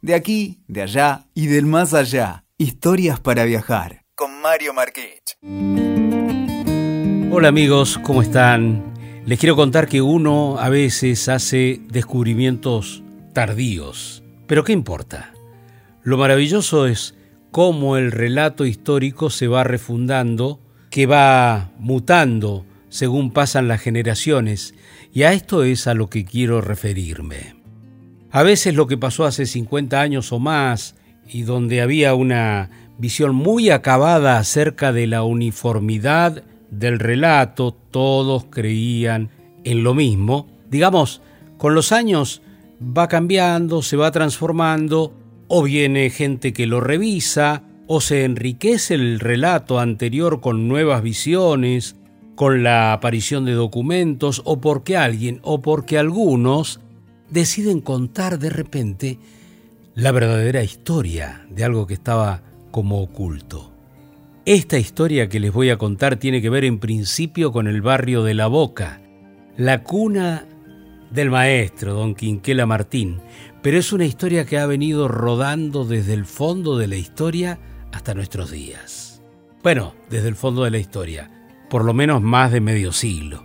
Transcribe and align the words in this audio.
De 0.00 0.14
aquí, 0.14 0.60
de 0.68 0.82
allá 0.82 1.26
y 1.34 1.48
del 1.48 1.66
más 1.66 1.92
allá. 1.92 2.44
Historias 2.56 3.18
para 3.18 3.44
viajar. 3.44 4.04
Con 4.14 4.40
Mario 4.40 4.72
Marquich. 4.72 5.36
Hola 7.32 7.48
amigos, 7.48 7.98
¿cómo 8.04 8.22
están? 8.22 8.94
Les 9.26 9.40
quiero 9.40 9.56
contar 9.56 9.88
que 9.88 10.00
uno 10.00 10.56
a 10.60 10.68
veces 10.68 11.28
hace 11.28 11.80
descubrimientos 11.88 13.02
tardíos. 13.32 14.22
Pero 14.46 14.62
¿qué 14.62 14.72
importa? 14.72 15.32
Lo 16.04 16.16
maravilloso 16.16 16.86
es 16.86 17.16
cómo 17.50 17.96
el 17.96 18.12
relato 18.12 18.66
histórico 18.66 19.30
se 19.30 19.48
va 19.48 19.64
refundando, 19.64 20.60
que 20.90 21.06
va 21.06 21.72
mutando 21.76 22.64
según 22.88 23.32
pasan 23.32 23.66
las 23.66 23.80
generaciones, 23.80 24.74
y 25.12 25.24
a 25.24 25.32
esto 25.32 25.64
es 25.64 25.88
a 25.88 25.94
lo 25.94 26.08
que 26.08 26.24
quiero 26.24 26.60
referirme. 26.60 27.57
A 28.30 28.42
veces 28.42 28.74
lo 28.74 28.86
que 28.86 28.98
pasó 28.98 29.24
hace 29.24 29.46
50 29.46 30.00
años 30.00 30.32
o 30.32 30.38
más, 30.38 30.94
y 31.26 31.42
donde 31.42 31.80
había 31.80 32.14
una 32.14 32.70
visión 32.98 33.34
muy 33.34 33.70
acabada 33.70 34.38
acerca 34.38 34.92
de 34.92 35.06
la 35.06 35.22
uniformidad 35.22 36.42
del 36.70 36.98
relato, 36.98 37.72
todos 37.72 38.46
creían 38.50 39.30
en 39.64 39.82
lo 39.82 39.94
mismo, 39.94 40.46
digamos, 40.70 41.22
con 41.56 41.74
los 41.74 41.92
años 41.92 42.42
va 42.80 43.08
cambiando, 43.08 43.82
se 43.82 43.96
va 43.96 44.10
transformando, 44.10 45.14
o 45.48 45.62
viene 45.62 46.10
gente 46.10 46.52
que 46.52 46.66
lo 46.66 46.80
revisa, 46.80 47.62
o 47.86 48.02
se 48.02 48.24
enriquece 48.24 48.94
el 48.94 49.18
relato 49.18 49.80
anterior 49.80 50.40
con 50.40 50.68
nuevas 50.68 51.02
visiones, 51.02 51.96
con 52.34 52.62
la 52.62 52.92
aparición 52.92 53.46
de 53.46 53.52
documentos, 53.52 54.42
o 54.44 54.60
porque 54.60 54.96
alguien 54.96 55.40
o 55.42 55.62
porque 55.62 55.98
algunos 55.98 56.80
deciden 57.30 57.80
contar 57.80 58.38
de 58.38 58.50
repente 58.50 59.18
la 59.94 60.12
verdadera 60.12 60.62
historia 60.62 61.46
de 61.50 61.64
algo 61.64 61.86
que 61.86 61.94
estaba 61.94 62.42
como 62.70 63.00
oculto. 63.02 63.72
Esta 64.44 64.78
historia 64.78 65.28
que 65.28 65.40
les 65.40 65.52
voy 65.52 65.70
a 65.70 65.76
contar 65.76 66.16
tiene 66.16 66.40
que 66.40 66.50
ver 66.50 66.64
en 66.64 66.78
principio 66.78 67.52
con 67.52 67.66
el 67.66 67.82
barrio 67.82 68.22
de 68.22 68.34
La 68.34 68.46
Boca, 68.46 69.00
la 69.56 69.82
cuna 69.82 70.46
del 71.10 71.30
maestro 71.30 71.94
don 71.94 72.14
Quinquela 72.14 72.64
Martín, 72.64 73.20
pero 73.62 73.78
es 73.78 73.92
una 73.92 74.04
historia 74.04 74.46
que 74.46 74.58
ha 74.58 74.66
venido 74.66 75.08
rodando 75.08 75.84
desde 75.84 76.14
el 76.14 76.24
fondo 76.24 76.78
de 76.78 76.86
la 76.86 76.96
historia 76.96 77.58
hasta 77.92 78.14
nuestros 78.14 78.50
días. 78.50 79.22
Bueno, 79.62 79.94
desde 80.08 80.28
el 80.28 80.36
fondo 80.36 80.64
de 80.64 80.70
la 80.70 80.78
historia, 80.78 81.30
por 81.68 81.84
lo 81.84 81.92
menos 81.92 82.22
más 82.22 82.52
de 82.52 82.60
medio 82.60 82.92
siglo. 82.92 83.44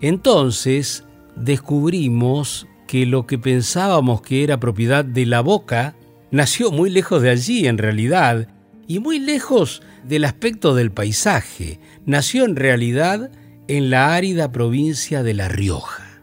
Entonces 0.00 1.04
descubrimos 1.36 2.66
que 2.92 3.06
lo 3.06 3.26
que 3.26 3.38
pensábamos 3.38 4.20
que 4.20 4.44
era 4.44 4.60
propiedad 4.60 5.02
de 5.02 5.24
la 5.24 5.40
boca 5.40 5.96
nació 6.30 6.70
muy 6.70 6.90
lejos 6.90 7.22
de 7.22 7.30
allí 7.30 7.66
en 7.66 7.78
realidad 7.78 8.48
y 8.86 8.98
muy 8.98 9.18
lejos 9.18 9.80
del 10.04 10.26
aspecto 10.26 10.74
del 10.74 10.90
paisaje. 10.92 11.80
Nació 12.04 12.44
en 12.44 12.54
realidad 12.54 13.30
en 13.66 13.88
la 13.88 14.14
árida 14.14 14.52
provincia 14.52 15.22
de 15.22 15.32
La 15.32 15.48
Rioja. 15.48 16.20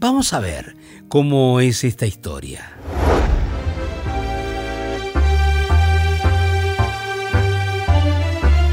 Vamos 0.00 0.32
a 0.32 0.40
ver 0.40 0.76
cómo 1.08 1.60
es 1.60 1.84
esta 1.84 2.06
historia. 2.06 2.72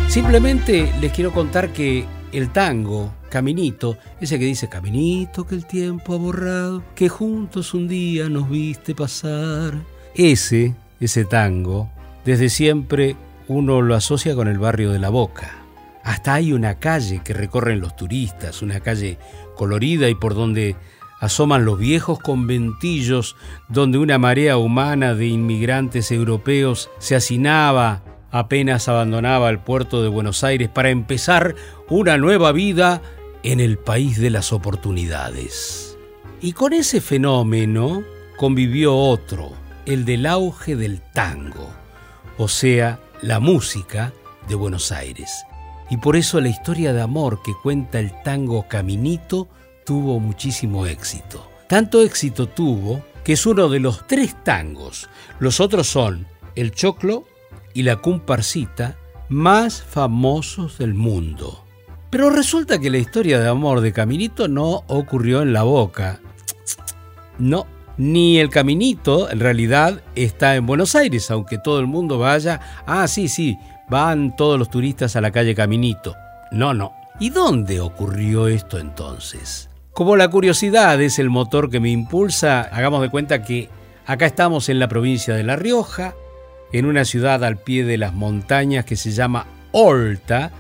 Simplemente 0.08 0.90
les 1.02 1.12
quiero 1.12 1.34
contar 1.34 1.74
que 1.74 2.06
el 2.32 2.54
tango, 2.54 3.14
Caminito, 3.36 3.98
ese 4.22 4.40
que 4.40 4.46
dice 4.46 4.70
Caminito 4.70 5.46
que 5.46 5.56
el 5.56 5.66
tiempo 5.66 6.14
ha 6.14 6.18
borrado, 6.18 6.82
que 6.96 7.10
juntos 7.10 7.74
un 7.74 7.86
día 7.90 8.30
nos 8.30 8.50
viste 8.50 8.96
pasar, 8.96 9.74
ese, 10.14 10.74
ese 11.02 11.26
tango, 11.26 11.90
desde 12.24 12.48
siempre 12.48 13.18
uno 13.50 13.82
lo 13.82 13.94
asocia 13.94 14.36
con 14.36 14.48
el 14.48 14.58
barrio 14.58 14.94
de 14.94 15.00
la 15.00 15.10
Boca. 15.10 15.66
Hasta 16.06 16.36
hay 16.36 16.54
una 16.54 16.76
calle 16.76 17.20
que 17.26 17.34
recorren 17.34 17.82
los 17.82 17.98
turistas, 17.98 18.62
una 18.62 18.80
calle 18.80 19.18
colorida 19.58 20.08
y 20.08 20.16
por 20.16 20.34
donde 20.34 20.78
asoman 21.20 21.66
los 21.66 21.78
viejos 21.78 22.20
conventillos 22.20 23.36
donde 23.68 23.98
una 23.98 24.18
marea 24.18 24.56
humana 24.56 25.14
de 25.14 25.28
inmigrantes 25.28 26.10
europeos 26.10 26.90
se 27.00 27.18
hacinaba 27.18 28.02
apenas 28.32 28.88
abandonaba 28.90 29.50
el 29.50 29.60
puerto 29.60 30.02
de 30.04 30.08
Buenos 30.10 30.44
Aires 30.46 30.70
para 30.70 30.90
empezar 30.90 31.56
una 31.90 32.18
nueva 32.18 32.52
vida 32.52 33.02
en 33.46 33.60
el 33.60 33.78
país 33.78 34.18
de 34.20 34.32
las 34.32 34.52
oportunidades. 34.52 36.00
Y 36.42 36.54
con 36.54 36.74
ese 36.74 37.00
fenómeno 37.00 38.04
convivió 38.38 38.96
otro, 38.96 39.54
el 39.86 40.04
del 40.04 40.26
auge 40.26 40.76
del 40.76 41.00
tango, 41.14 41.70
o 42.40 42.48
sea, 42.48 43.00
la 43.22 43.40
música 43.40 44.14
de 44.48 44.56
Buenos 44.56 44.92
Aires. 44.92 45.46
Y 45.92 45.98
por 45.98 46.16
eso 46.16 46.42
la 46.42 46.50
historia 46.50 46.92
de 46.92 47.02
amor 47.02 47.44
que 47.44 47.54
cuenta 47.62 48.00
el 48.00 48.12
tango 48.24 48.68
Caminito 48.68 49.48
tuvo 49.86 50.20
muchísimo 50.20 50.88
éxito. 50.88 51.48
Tanto 51.70 52.02
éxito 52.02 52.48
tuvo 52.48 53.06
que 53.24 53.34
es 53.34 53.46
uno 53.46 53.70
de 53.70 53.80
los 53.80 54.08
tres 54.08 54.44
tangos. 54.44 55.08
Los 55.38 55.60
otros 55.60 55.86
son 55.86 56.26
el 56.56 56.72
choclo 56.72 57.26
y 57.76 57.84
la 57.84 58.02
comparsita 58.02 58.98
más 59.30 59.84
famosos 59.84 60.80
del 60.80 60.96
mundo. 60.96 61.65
Pero 62.10 62.30
resulta 62.30 62.80
que 62.80 62.90
la 62.90 62.98
historia 62.98 63.40
de 63.40 63.50
amor 63.50 63.82
de 63.82 63.92
Caminito 63.92 64.48
no 64.48 64.84
ocurrió 64.88 65.42
en 65.42 65.54
la 65.54 65.64
boca. 65.64 66.20
No, 67.38 67.68
ni 67.98 68.40
el 68.40 68.50
Caminito 68.50 69.30
en 69.30 69.40
realidad 69.40 70.02
está 70.16 70.56
en 70.56 70.66
Buenos 70.66 70.96
Aires, 70.96 71.30
aunque 71.32 71.58
todo 71.58 71.80
el 71.80 71.88
mundo 71.88 72.20
vaya. 72.20 72.60
Ah, 72.86 73.08
sí, 73.08 73.28
sí, 73.28 73.58
van 73.90 74.36
todos 74.36 74.60
los 74.60 74.70
turistas 74.70 75.16
a 75.16 75.22
la 75.22 75.32
calle 75.32 75.56
Caminito. 75.56 76.16
No, 76.52 76.74
no. 76.74 76.94
¿Y 77.20 77.30
dónde 77.30 77.80
ocurrió 77.80 78.48
esto 78.48 78.78
entonces? 78.78 79.70
Como 79.94 80.18
la 80.18 80.28
curiosidad 80.28 81.02
es 81.02 81.20
el 81.20 81.30
motor 81.30 81.70
que 81.70 81.80
me 81.80 81.90
impulsa, 81.90 82.62
hagamos 82.62 83.02
de 83.02 83.10
cuenta 83.10 83.44
que 83.44 83.70
acá 84.06 84.26
estamos 84.26 84.68
en 84.68 84.80
la 84.80 84.90
provincia 84.90 85.34
de 85.34 85.44
La 85.44 85.56
Rioja, 85.56 86.14
en 86.74 86.86
una 86.86 87.06
ciudad 87.06 87.44
al 87.46 87.58
pie 87.58 87.86
de 87.86 87.98
las 87.98 88.14
montañas 88.14 88.84
que 88.84 88.98
se 88.98 89.12
llama 89.12 89.48
Olta 89.72 90.52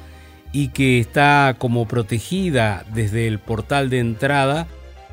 y 0.56 0.70
que 0.70 1.02
está 1.02 1.58
como 1.60 1.86
protegida 1.86 2.86
desde 2.94 3.28
el 3.28 3.40
portal 3.40 3.90
de 3.90 4.00
entrada 4.00 4.68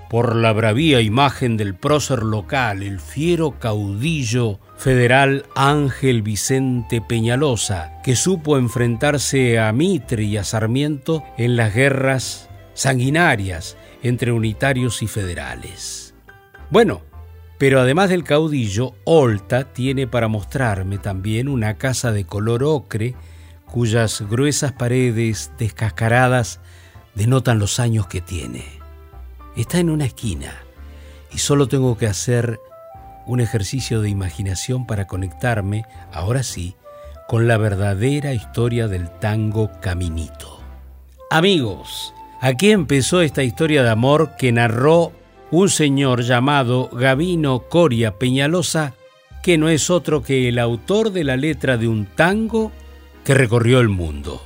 por 0.08 0.36
la 0.36 0.53
bravía 0.53 1.00
imagen 1.00 1.56
del 1.56 1.75
prócer 1.75 2.22
local, 2.22 2.84
el 2.84 3.00
fiero 3.00 3.58
caudillo 3.58 4.60
federal 4.76 5.44
Ángel 5.56 6.22
Vicente 6.22 7.00
Peñalosa, 7.00 8.00
que 8.04 8.14
supo 8.14 8.56
enfrentarse 8.56 9.58
a 9.58 9.72
Mitre 9.72 10.22
y 10.22 10.36
a 10.36 10.44
Sarmiento 10.44 11.25
en 11.36 11.56
las 11.56 11.74
guerras 11.74 12.48
sanguinarias 12.74 13.76
entre 14.04 14.30
unitarios 14.30 15.03
y 15.03 15.09
federales. 15.09 16.14
Bueno, 16.70 17.03
pero 17.59 17.80
además 17.80 18.10
del 18.10 18.22
caudillo, 18.22 18.94
Olta 19.03 19.72
tiene 19.72 20.06
para 20.06 20.28
mostrarme 20.28 20.98
también 20.98 21.48
una 21.48 21.78
casa 21.78 22.12
de 22.12 22.26
color 22.26 22.62
ocre 22.62 23.16
cuyas 23.72 24.22
gruesas 24.28 24.72
paredes 24.72 25.50
descascaradas 25.59 26.60
denotan 27.15 27.59
los 27.59 27.81
años 27.81 28.06
que 28.06 28.21
tiene. 28.21 28.65
Está 29.56 29.78
en 29.78 29.91
una 29.91 30.05
esquina 30.05 30.53
y 31.33 31.38
solo 31.38 31.66
tengo 31.66 31.97
que 31.97 32.06
hacer 32.06 32.60
un 33.27 33.41
ejercicio 33.41 34.00
de 34.00 34.10
imaginación 34.10 34.87
para 34.87 35.06
conectarme, 35.06 35.84
ahora 36.12 36.43
sí, 36.43 36.77
con 37.28 37.49
la 37.49 37.56
verdadera 37.56 38.34
historia 38.34 38.88
del 38.88 39.10
tango 39.10 39.71
Caminito. 39.81 40.60
Amigos, 41.31 42.12
Aquí 42.43 42.72
empezó 42.72 43.21
esta 43.21 43.44
historia 43.44 43.84
de 43.84 43.91
amor 43.91 44.33
que 44.37 44.50
narró 44.50 45.12
un 45.53 45.69
señor 45.69 46.22
llamado 46.22 46.91
Gavino 46.93 47.69
Coria 47.69 48.19
Peñalosa, 48.19 48.94
que 49.44 49.59
no 49.59 49.69
es 49.69 49.91
otro 49.91 50.25
que 50.25 50.48
el 50.48 50.59
autor 50.59 51.13
de 51.13 51.22
la 51.22 51.36
letra 51.36 51.77
de 51.77 51.86
un 51.86 52.04
tango 52.04 52.72
que 53.24 53.34
recorrió 53.34 53.80
el 53.80 53.89
mundo. 53.89 54.42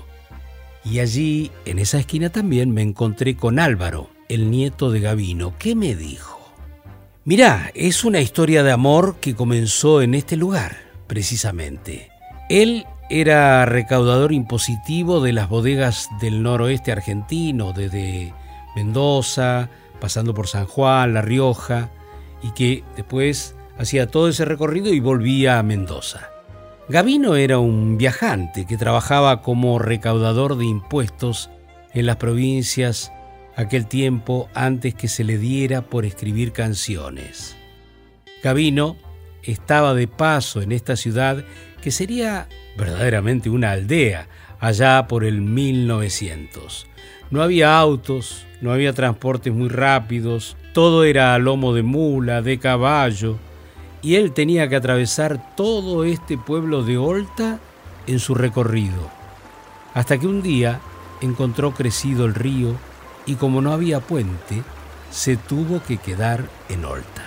Y 0.84 1.00
allí, 1.00 1.50
en 1.64 1.78
esa 1.78 1.98
esquina 1.98 2.30
también, 2.30 2.70
me 2.70 2.82
encontré 2.82 3.36
con 3.36 3.58
Álvaro, 3.58 4.10
el 4.28 4.50
nieto 4.50 4.90
de 4.90 5.00
Gavino. 5.00 5.54
¿Qué 5.58 5.74
me 5.74 5.96
dijo? 5.96 6.54
Mirá, 7.24 7.72
es 7.74 8.04
una 8.04 8.20
historia 8.20 8.62
de 8.62 8.70
amor 8.70 9.16
que 9.20 9.34
comenzó 9.34 10.00
en 10.00 10.14
este 10.14 10.36
lugar, 10.36 10.76
precisamente. 11.08 12.12
Él 12.48 12.86
era 13.10 13.64
recaudador 13.66 14.32
impositivo 14.32 15.20
de 15.20 15.32
las 15.32 15.48
bodegas 15.48 16.08
del 16.20 16.42
noroeste 16.42 16.92
argentino, 16.92 17.72
desde 17.72 18.32
Mendoza, 18.76 19.70
pasando 20.00 20.34
por 20.34 20.46
San 20.46 20.66
Juan, 20.66 21.14
La 21.14 21.22
Rioja, 21.22 21.90
y 22.42 22.52
que 22.52 22.84
después 22.94 23.56
hacía 23.76 24.06
todo 24.06 24.28
ese 24.28 24.44
recorrido 24.44 24.92
y 24.92 25.00
volvía 25.00 25.58
a 25.58 25.64
Mendoza. 25.64 26.30
Gavino 26.88 27.34
era 27.34 27.58
un 27.58 27.98
viajante 27.98 28.64
que 28.64 28.76
trabajaba 28.76 29.42
como 29.42 29.80
recaudador 29.80 30.56
de 30.56 30.66
impuestos 30.66 31.50
en 31.92 32.06
las 32.06 32.14
provincias 32.16 33.10
aquel 33.56 33.86
tiempo 33.86 34.48
antes 34.54 34.94
que 34.94 35.08
se 35.08 35.24
le 35.24 35.36
diera 35.36 35.82
por 35.82 36.04
escribir 36.04 36.52
canciones. 36.52 37.56
Gavino 38.40 38.96
estaba 39.42 39.94
de 39.94 40.06
paso 40.06 40.62
en 40.62 40.70
esta 40.70 40.94
ciudad 40.94 41.44
que 41.82 41.90
sería 41.90 42.46
verdaderamente 42.76 43.50
una 43.50 43.72
aldea 43.72 44.28
allá 44.60 45.08
por 45.08 45.24
el 45.24 45.40
1900. 45.40 46.86
No 47.32 47.42
había 47.42 47.76
autos, 47.76 48.46
no 48.60 48.72
había 48.72 48.92
transportes 48.92 49.52
muy 49.52 49.68
rápidos, 49.68 50.56
todo 50.72 51.02
era 51.02 51.34
a 51.34 51.38
lomo 51.40 51.74
de 51.74 51.82
mula, 51.82 52.42
de 52.42 52.60
caballo, 52.60 53.38
y 54.06 54.14
él 54.14 54.30
tenía 54.30 54.68
que 54.68 54.76
atravesar 54.76 55.56
todo 55.56 56.04
este 56.04 56.38
pueblo 56.38 56.84
de 56.84 56.96
Olta 56.96 57.58
en 58.06 58.20
su 58.20 58.36
recorrido, 58.36 59.10
hasta 59.94 60.16
que 60.16 60.28
un 60.28 60.42
día 60.42 60.78
encontró 61.20 61.72
crecido 61.72 62.24
el 62.24 62.36
río 62.36 62.76
y 63.26 63.34
como 63.34 63.60
no 63.60 63.72
había 63.72 63.98
puente, 63.98 64.62
se 65.10 65.36
tuvo 65.36 65.82
que 65.82 65.96
quedar 65.96 66.44
en 66.68 66.84
Olta. 66.84 67.24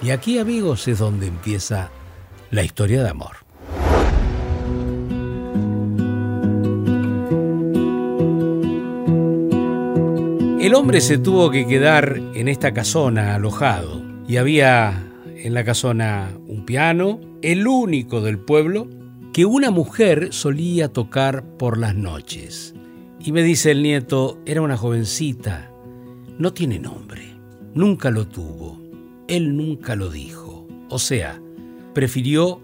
Y 0.00 0.08
aquí, 0.08 0.38
amigos, 0.38 0.88
es 0.88 1.00
donde 1.00 1.26
empieza 1.26 1.90
la 2.50 2.62
historia 2.62 3.02
de 3.02 3.10
amor. 3.10 3.36
El 10.62 10.74
hombre 10.74 11.02
se 11.02 11.18
tuvo 11.18 11.50
que 11.50 11.66
quedar 11.66 12.18
en 12.32 12.48
esta 12.48 12.72
casona 12.72 13.34
alojado 13.34 14.00
y 14.26 14.38
había 14.38 15.12
en 15.42 15.54
la 15.54 15.64
casona 15.64 16.38
un 16.46 16.64
piano, 16.64 17.20
el 17.42 17.66
único 17.66 18.20
del 18.20 18.38
pueblo, 18.38 18.88
que 19.32 19.44
una 19.44 19.70
mujer 19.70 20.28
solía 20.32 20.92
tocar 20.92 21.44
por 21.58 21.78
las 21.78 21.94
noches. 21.94 22.74
Y 23.20 23.32
me 23.32 23.42
dice 23.42 23.70
el 23.70 23.82
nieto, 23.82 24.40
era 24.46 24.62
una 24.62 24.76
jovencita, 24.76 25.70
no 26.38 26.52
tiene 26.52 26.78
nombre, 26.78 27.34
nunca 27.74 28.10
lo 28.10 28.26
tuvo, 28.26 28.80
él 29.28 29.56
nunca 29.56 29.96
lo 29.96 30.10
dijo. 30.10 30.66
O 30.88 30.98
sea, 30.98 31.40
prefirió 31.92 32.60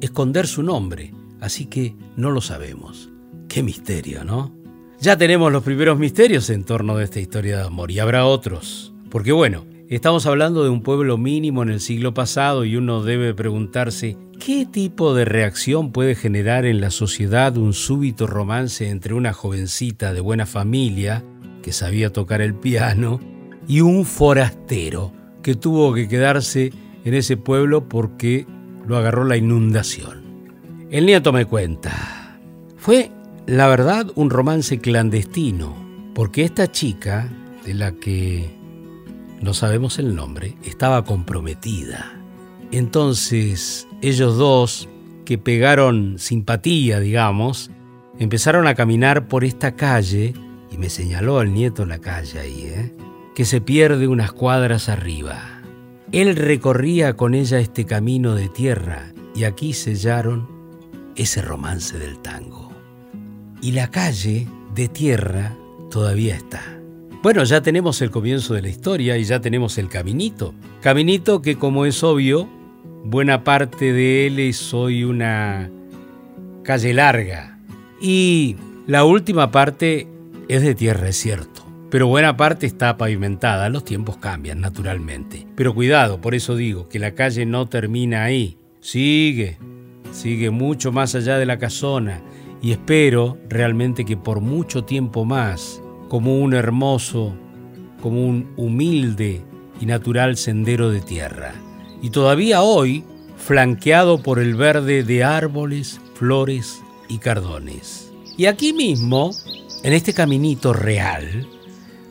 esconder 0.00 0.46
su 0.46 0.62
nombre, 0.62 1.12
así 1.40 1.66
que 1.66 1.94
no 2.16 2.30
lo 2.30 2.40
sabemos. 2.40 3.10
Qué 3.48 3.62
misterio, 3.62 4.24
¿no? 4.24 4.52
Ya 5.00 5.16
tenemos 5.16 5.52
los 5.52 5.62
primeros 5.62 5.98
misterios 5.98 6.48
en 6.50 6.64
torno 6.64 6.96
de 6.96 7.04
esta 7.04 7.20
historia 7.20 7.58
de 7.58 7.64
amor 7.64 7.90
y 7.90 7.98
habrá 7.98 8.26
otros. 8.26 8.94
Porque 9.10 9.32
bueno, 9.32 9.66
estamos 9.88 10.26
hablando 10.26 10.64
de 10.64 10.70
un 10.70 10.82
pueblo 10.82 11.16
mínimo 11.16 11.62
en 11.62 11.70
el 11.70 11.80
siglo 11.80 12.12
pasado 12.14 12.64
y 12.64 12.76
uno 12.76 13.02
debe 13.02 13.34
preguntarse 13.34 14.16
qué 14.44 14.66
tipo 14.66 15.14
de 15.14 15.24
reacción 15.24 15.92
puede 15.92 16.14
generar 16.14 16.66
en 16.66 16.80
la 16.80 16.90
sociedad 16.90 17.56
un 17.56 17.72
súbito 17.72 18.26
romance 18.26 18.88
entre 18.88 19.14
una 19.14 19.32
jovencita 19.32 20.12
de 20.12 20.20
buena 20.20 20.46
familia 20.46 21.24
que 21.62 21.72
sabía 21.72 22.12
tocar 22.12 22.40
el 22.40 22.54
piano 22.54 23.20
y 23.68 23.80
un 23.80 24.04
forastero 24.04 25.12
que 25.42 25.54
tuvo 25.54 25.94
que 25.94 26.08
quedarse 26.08 26.72
en 27.04 27.14
ese 27.14 27.36
pueblo 27.36 27.88
porque 27.88 28.46
lo 28.86 28.96
agarró 28.96 29.24
la 29.24 29.36
inundación. 29.36 30.24
El 30.90 31.06
nieto 31.06 31.32
me 31.32 31.44
cuenta. 31.44 32.38
Fue 32.76 33.10
la 33.46 33.68
verdad, 33.68 34.10
un 34.16 34.30
romance 34.30 34.80
clandestino, 34.80 35.76
porque 36.14 36.42
esta 36.42 36.70
chica, 36.70 37.30
de 37.64 37.74
la 37.74 37.92
que 37.92 38.50
no 39.40 39.54
sabemos 39.54 39.98
el 39.98 40.14
nombre, 40.14 40.56
estaba 40.64 41.04
comprometida. 41.04 42.20
Entonces, 42.72 43.86
ellos 44.02 44.36
dos, 44.36 44.88
que 45.24 45.38
pegaron 45.38 46.18
simpatía, 46.18 47.00
digamos, 47.00 47.70
empezaron 48.18 48.66
a 48.66 48.74
caminar 48.74 49.28
por 49.28 49.44
esta 49.44 49.76
calle, 49.76 50.34
y 50.70 50.78
me 50.78 50.90
señaló 50.90 51.38
al 51.38 51.52
nieto 51.52 51.86
la 51.86 51.98
calle 51.98 52.40
ahí, 52.40 52.62
¿eh? 52.66 52.94
que 53.34 53.44
se 53.44 53.60
pierde 53.60 54.08
unas 54.08 54.32
cuadras 54.32 54.88
arriba. 54.88 55.62
Él 56.12 56.36
recorría 56.36 57.14
con 57.14 57.34
ella 57.34 57.58
este 57.58 57.84
camino 57.84 58.34
de 58.34 58.48
tierra, 58.48 59.12
y 59.34 59.44
aquí 59.44 59.72
sellaron 59.72 60.48
ese 61.16 61.42
romance 61.42 61.98
del 61.98 62.18
tango 62.18 62.66
y 63.66 63.72
la 63.72 63.90
calle 63.90 64.46
de 64.74 64.88
tierra 64.88 65.56
todavía 65.90 66.36
está. 66.36 66.62
Bueno, 67.26 67.42
ya 67.42 67.60
tenemos 67.60 68.00
el 68.02 68.12
comienzo 68.12 68.54
de 68.54 68.62
la 68.62 68.68
historia 68.68 69.18
y 69.18 69.24
ya 69.24 69.40
tenemos 69.40 69.78
el 69.78 69.88
caminito. 69.88 70.54
Caminito 70.80 71.42
que 71.42 71.56
como 71.56 71.84
es 71.84 72.04
obvio, 72.04 72.48
buena 73.02 73.42
parte 73.42 73.92
de 73.92 74.28
él 74.28 74.38
es 74.38 74.72
hoy 74.72 75.02
una 75.02 75.68
calle 76.62 76.94
larga. 76.94 77.58
Y 78.00 78.54
la 78.86 79.02
última 79.02 79.50
parte 79.50 80.06
es 80.46 80.62
de 80.62 80.76
tierra, 80.76 81.08
es 81.08 81.16
cierto. 81.16 81.66
Pero 81.90 82.06
buena 82.06 82.36
parte 82.36 82.64
está 82.64 82.96
pavimentada, 82.96 83.70
los 83.70 83.84
tiempos 83.84 84.18
cambian 84.18 84.60
naturalmente. 84.60 85.48
Pero 85.56 85.74
cuidado, 85.74 86.20
por 86.20 86.36
eso 86.36 86.54
digo 86.54 86.88
que 86.88 87.00
la 87.00 87.16
calle 87.16 87.44
no 87.44 87.66
termina 87.66 88.22
ahí. 88.22 88.56
Sigue, 88.78 89.58
sigue 90.12 90.50
mucho 90.50 90.92
más 90.92 91.16
allá 91.16 91.38
de 91.38 91.46
la 91.46 91.58
casona 91.58 92.22
y 92.62 92.70
espero 92.70 93.36
realmente 93.48 94.04
que 94.04 94.16
por 94.16 94.40
mucho 94.40 94.84
tiempo 94.84 95.24
más, 95.24 95.82
como 96.08 96.38
un 96.38 96.54
hermoso, 96.54 97.34
como 98.00 98.26
un 98.26 98.52
humilde 98.56 99.42
y 99.80 99.86
natural 99.86 100.36
sendero 100.36 100.90
de 100.90 101.00
tierra. 101.00 101.54
Y 102.02 102.10
todavía 102.10 102.62
hoy, 102.62 103.04
flanqueado 103.36 104.22
por 104.22 104.38
el 104.38 104.54
verde 104.54 105.02
de 105.02 105.24
árboles, 105.24 106.00
flores 106.14 106.80
y 107.08 107.18
cardones. 107.18 108.12
Y 108.36 108.46
aquí 108.46 108.72
mismo, 108.72 109.30
en 109.82 109.92
este 109.92 110.12
caminito 110.12 110.72
real, 110.72 111.48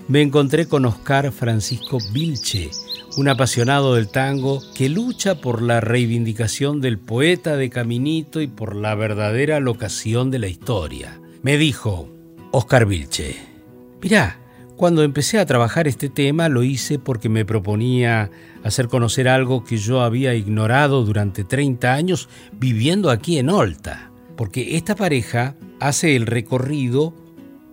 me 0.07 0.21
encontré 0.21 0.67
con 0.67 0.85
Oscar 0.85 1.31
Francisco 1.31 1.97
Vilche, 2.11 2.69
un 3.17 3.27
apasionado 3.27 3.95
del 3.95 4.09
tango 4.09 4.61
que 4.75 4.89
lucha 4.89 5.41
por 5.41 5.61
la 5.61 5.81
reivindicación 5.81 6.81
del 6.81 6.99
poeta 6.99 7.55
de 7.55 7.69
Caminito 7.69 8.41
y 8.41 8.47
por 8.47 8.75
la 8.75 8.93
verdadera 8.93 9.59
locación 9.59 10.31
de 10.31 10.39
la 10.39 10.47
historia. 10.47 11.19
Me 11.41 11.57
dijo, 11.57 12.09
Oscar 12.51 12.85
Vilche, 12.85 13.54
mirá, 14.01 14.39
cuando 14.75 15.03
empecé 15.03 15.39
a 15.39 15.45
trabajar 15.45 15.87
este 15.87 16.09
tema 16.09 16.49
lo 16.49 16.61
hice 16.61 16.99
porque 16.99 17.29
me 17.29 17.45
proponía 17.45 18.29
hacer 18.63 18.89
conocer 18.89 19.29
algo 19.29 19.63
que 19.63 19.77
yo 19.77 20.01
había 20.01 20.35
ignorado 20.35 21.05
durante 21.05 21.45
30 21.45 21.93
años 21.93 22.27
viviendo 22.51 23.09
aquí 23.09 23.37
en 23.37 23.49
Olta, 23.49 24.11
porque 24.35 24.75
esta 24.75 24.95
pareja 24.95 25.55
hace 25.79 26.17
el 26.17 26.25
recorrido 26.25 27.13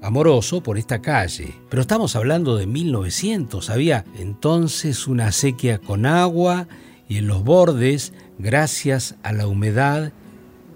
amoroso 0.01 0.63
por 0.63 0.79
esta 0.79 1.03
calle. 1.03 1.55
Pero 1.69 1.83
estamos 1.83 2.15
hablando 2.15 2.57
de 2.57 2.67
1900. 2.67 3.71
Había 3.71 4.05
entonces 4.19 5.09
una 5.09 5.33
sequía 5.33 5.79
con 5.79 6.07
agua 6.07 6.69
y 7.09 7.19
en 7.19 7.27
los 7.27 7.43
bordes, 7.43 8.13
gracias 8.39 9.17
a 9.25 9.33
la 9.33 9.49
humedad, 9.49 10.13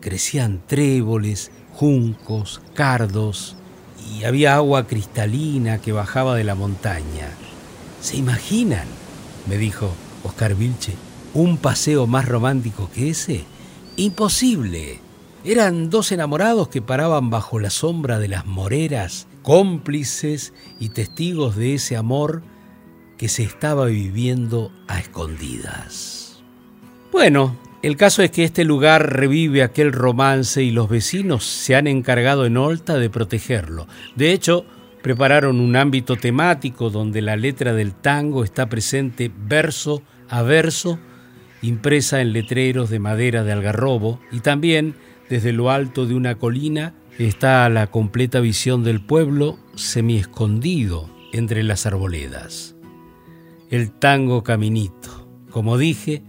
crecían 0.01 0.61
tréboles, 0.67 1.53
juncos, 1.73 2.63
cardos 2.75 3.56
y 4.15 4.25
había 4.25 4.55
agua 4.55 4.87
cristalina 4.87 5.79
que 5.81 5.93
bajaba 5.93 6.35
de 6.35 6.45
la 6.45 6.55
montaña. 6.55 7.31
¿Se 8.01 8.17
imaginan? 8.17 8.87
me 9.49 9.57
dijo 9.57 9.93
Oscar 10.25 10.55
Vilche. 10.55 10.95
¿Un 11.35 11.59
paseo 11.59 12.07
más 12.07 12.27
romántico 12.27 12.91
que 12.95 13.11
ese? 13.11 13.45
Imposible. 13.97 15.01
Eran 15.45 15.91
dos 15.91 16.13
enamorados 16.13 16.69
que 16.69 16.83
paraban 16.83 17.31
bajo 17.31 17.61
la 17.61 17.71
sombra 17.71 18.19
de 18.19 18.29
las 18.29 18.47
moreras, 18.47 19.27
cómplices 19.43 20.53
y 20.81 20.89
testigos 20.89 21.57
de 21.57 21.75
ese 21.75 21.97
amor 21.97 22.43
que 23.17 23.29
se 23.29 23.45
estaba 23.45 23.87
viviendo 23.87 24.73
a 24.89 24.99
escondidas. 24.99 26.43
Bueno, 27.13 27.57
el 27.83 27.97
caso 27.97 28.23
es 28.23 28.31
que 28.31 28.45
este 28.45 28.65
lugar 28.65 29.17
revive 29.17 29.63
aquel 29.63 29.93
romance 29.93 30.63
y 30.63 30.71
los 30.71 30.89
vecinos 30.89 31.45
se 31.45 31.77
han 31.77 31.87
encargado 31.87 32.47
en 32.47 32.57
Olta 32.57 32.99
de 32.99 33.11
protegerlo. 33.11 33.87
De 34.15 34.33
hecho, 34.33 34.65
prepararon 35.03 35.61
un 35.61 35.77
ámbito 35.77 36.17
temático 36.17 36.91
donde 36.91 37.23
la 37.23 37.37
letra 37.37 37.75
del 37.75 37.95
tango 37.95 38.45
está 38.45 38.69
presente 38.69 39.31
verso 39.37 40.03
a 40.29 40.43
verso, 40.43 40.99
impresa 41.63 42.21
en 42.21 42.33
letreros 42.33 42.91
de 42.91 42.99
madera 42.99 43.45
de 43.45 43.53
algarrobo 43.53 44.21
y 44.33 44.41
también 44.41 44.97
desde 45.29 45.53
lo 45.53 45.71
alto 45.71 46.07
de 46.07 46.15
una 46.15 46.37
colina 46.37 46.95
está 47.19 47.69
la 47.69 47.89
completa 47.89 48.41
visión 48.41 48.85
del 48.85 49.01
pueblo 49.01 49.59
semi-escondido 49.75 51.11
entre 51.33 51.63
las 51.63 51.87
arboledas. 51.87 52.75
El 53.71 53.91
tango 53.91 54.43
caminito, 54.43 55.29
como 55.51 55.79
dije, 55.79 56.23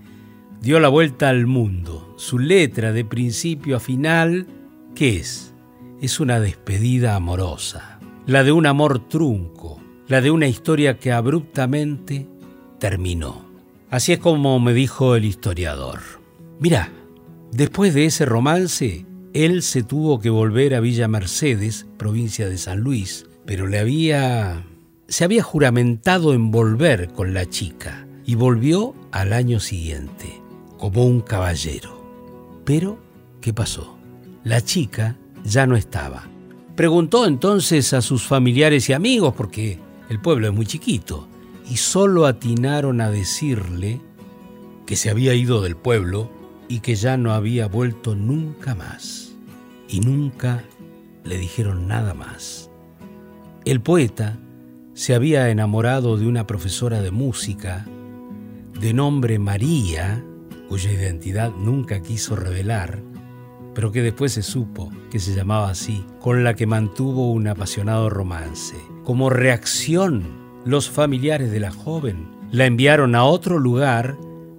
dio 0.61 0.79
la 0.79 0.89
vuelta 0.89 1.29
al 1.29 1.47
mundo. 1.47 2.13
Su 2.17 2.39
letra 2.39 2.93
de 2.93 3.05
principio 3.05 3.77
a 3.77 3.79
final, 3.79 4.47
¿qué 4.95 5.17
es? 5.17 5.53
Es 6.01 6.19
una 6.19 6.39
despedida 6.39 7.15
amorosa, 7.15 7.99
la 8.25 8.43
de 8.43 8.51
un 8.51 8.65
amor 8.65 9.07
trunco, 9.07 9.81
la 10.07 10.21
de 10.21 10.31
una 10.31 10.47
historia 10.47 10.99
que 10.99 11.11
abruptamente 11.11 12.27
terminó. 12.79 13.45
Así 13.89 14.13
es 14.13 14.19
como 14.19 14.59
me 14.59 14.73
dijo 14.73 15.15
el 15.15 15.25
historiador. 15.25 15.99
Mira, 16.59 16.91
Después 17.51 17.93
de 17.93 18.05
ese 18.05 18.25
romance, 18.25 19.05
él 19.33 19.63
se 19.63 19.83
tuvo 19.83 20.19
que 20.19 20.29
volver 20.29 20.75
a 20.75 20.79
Villa 20.79 21.07
Mercedes, 21.07 21.87
provincia 21.97 22.49
de 22.49 22.57
San 22.57 22.81
Luis, 22.81 23.25
pero 23.45 23.67
le 23.67 23.79
había 23.79 24.65
se 25.07 25.23
había 25.23 25.41
juramentado 25.41 26.33
en 26.33 26.51
volver 26.51 27.07
con 27.13 27.33
la 27.33 27.45
chica 27.45 28.05
y 28.25 28.35
volvió 28.35 28.93
al 29.11 29.31
año 29.31 29.61
siguiente. 29.61 30.41
Como 30.77 31.05
un 31.05 31.21
caballero. 31.21 32.61
Pero, 32.65 32.99
¿qué 33.41 33.53
pasó? 33.53 33.97
La 34.43 34.61
chica 34.61 35.17
ya 35.43 35.65
no 35.67 35.75
estaba. 35.75 36.27
Preguntó 36.75 37.25
entonces 37.25 37.93
a 37.93 38.01
sus 38.01 38.23
familiares 38.23 38.89
y 38.89 38.93
amigos, 38.93 39.33
porque 39.35 39.79
el 40.09 40.21
pueblo 40.21 40.47
es 40.47 40.53
muy 40.53 40.65
chiquito, 40.65 41.27
y 41.69 41.77
solo 41.77 42.25
atinaron 42.25 43.01
a 43.01 43.09
decirle 43.09 43.99
que 44.85 44.95
se 44.95 45.09
había 45.09 45.33
ido 45.33 45.61
del 45.61 45.75
pueblo 45.75 46.31
y 46.69 46.79
que 46.79 46.95
ya 46.95 47.17
no 47.17 47.33
había 47.33 47.67
vuelto 47.67 48.15
nunca 48.15 48.75
más. 48.75 49.33
Y 49.89 50.01
nunca 50.01 50.63
le 51.23 51.37
dijeron 51.37 51.87
nada 51.87 52.13
más. 52.13 52.69
El 53.65 53.81
poeta 53.81 54.37
se 54.93 55.13
había 55.13 55.49
enamorado 55.49 56.17
de 56.17 56.27
una 56.27 56.47
profesora 56.47 57.01
de 57.01 57.11
música 57.11 57.85
de 58.79 58.93
nombre 58.93 59.39
María, 59.39 60.23
cuya 60.67 60.91
identidad 60.91 61.51
nunca 61.51 62.01
quiso 62.01 62.35
revelar, 62.35 63.01
pero 63.73 63.91
que 63.91 64.01
después 64.01 64.33
se 64.33 64.43
supo 64.43 64.91
que 65.09 65.19
se 65.19 65.33
llamaba 65.35 65.69
así, 65.69 66.05
con 66.19 66.43
la 66.43 66.55
que 66.55 66.65
mantuvo 66.65 67.31
un 67.31 67.47
apasionado 67.47 68.09
romance. 68.09 68.75
Como 69.03 69.29
reacción, 69.29 70.23
los 70.65 70.89
familiares 70.89 71.51
de 71.51 71.59
la 71.59 71.71
joven 71.71 72.27
la 72.51 72.65
enviaron 72.65 73.15
a 73.15 73.23
otro 73.23 73.59
lugar 73.59 74.17